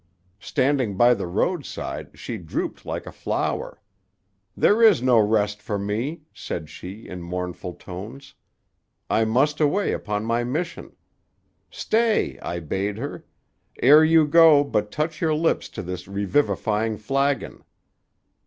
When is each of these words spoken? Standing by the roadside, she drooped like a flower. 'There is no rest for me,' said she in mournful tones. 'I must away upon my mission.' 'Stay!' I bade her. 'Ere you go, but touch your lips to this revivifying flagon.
Standing 0.39 0.97
by 0.97 1.13
the 1.13 1.27
roadside, 1.27 2.17
she 2.17 2.39
drooped 2.39 2.87
like 2.87 3.05
a 3.05 3.11
flower. 3.11 3.79
'There 4.57 4.81
is 4.81 4.99
no 4.99 5.19
rest 5.19 5.61
for 5.61 5.77
me,' 5.77 6.21
said 6.33 6.71
she 6.71 7.07
in 7.07 7.21
mournful 7.21 7.73
tones. 7.73 8.33
'I 9.11 9.25
must 9.25 9.59
away 9.59 9.91
upon 9.93 10.25
my 10.25 10.43
mission.' 10.43 10.95
'Stay!' 11.69 12.39
I 12.39 12.59
bade 12.61 12.97
her. 12.97 13.25
'Ere 13.83 14.03
you 14.03 14.25
go, 14.25 14.63
but 14.63 14.89
touch 14.91 15.21
your 15.21 15.35
lips 15.35 15.69
to 15.69 15.83
this 15.83 16.07
revivifying 16.07 16.97
flagon. 16.97 17.63